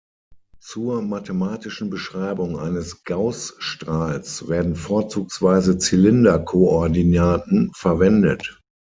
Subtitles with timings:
[0.59, 8.59] Zur mathematischen Beschreibung eines Gauß-Strahls werden vorzugsweise Zylinderkoordinaten verwendet.